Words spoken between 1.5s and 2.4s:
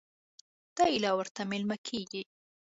مېلمه کېږي.